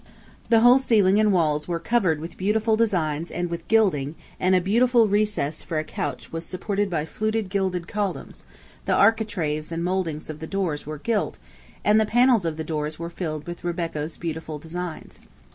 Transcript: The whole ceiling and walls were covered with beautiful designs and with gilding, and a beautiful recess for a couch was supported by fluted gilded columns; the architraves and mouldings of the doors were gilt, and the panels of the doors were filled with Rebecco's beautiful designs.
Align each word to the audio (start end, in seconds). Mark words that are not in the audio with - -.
The 0.49 0.61
whole 0.61 0.79
ceiling 0.79 1.19
and 1.19 1.31
walls 1.31 1.67
were 1.67 1.77
covered 1.77 2.19
with 2.19 2.35
beautiful 2.35 2.75
designs 2.75 3.29
and 3.29 3.51
with 3.51 3.67
gilding, 3.67 4.15
and 4.39 4.55
a 4.55 4.59
beautiful 4.59 5.07
recess 5.07 5.61
for 5.61 5.77
a 5.77 5.83
couch 5.83 6.31
was 6.31 6.43
supported 6.43 6.89
by 6.89 7.05
fluted 7.05 7.49
gilded 7.49 7.87
columns; 7.87 8.43
the 8.85 8.95
architraves 8.95 9.71
and 9.71 9.83
mouldings 9.83 10.27
of 10.27 10.39
the 10.39 10.47
doors 10.47 10.87
were 10.87 10.97
gilt, 10.97 11.37
and 11.85 12.01
the 12.01 12.07
panels 12.07 12.45
of 12.45 12.57
the 12.57 12.63
doors 12.63 12.97
were 12.97 13.11
filled 13.11 13.45
with 13.45 13.61
Rebecco's 13.63 14.17
beautiful 14.17 14.57
designs. 14.57 15.19